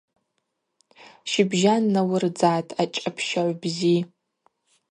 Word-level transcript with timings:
Щыбжьан 1.31 1.83
науырдзатӏ, 1.93 2.75
ачӏапщагӏв 2.81 3.57
бзи. 3.61 3.97